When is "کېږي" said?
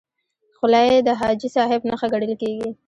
2.41-2.69